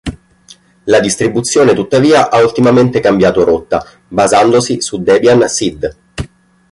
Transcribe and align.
La 0.85 0.99
distribuzione 0.99 1.75
tuttavia 1.75 2.31
ha 2.31 2.41
ultimamente 2.43 2.99
cambiato 3.01 3.43
rotta 3.43 3.85
basandosi 4.07 4.81
su 4.81 4.99
Debian-Sid. 4.99 5.97